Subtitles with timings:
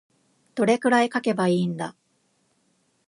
[0.55, 1.95] どれくらい書けばいいんだ。